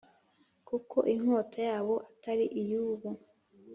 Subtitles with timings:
[0.67, 3.09] Kuko inkota yabo Atari iyubu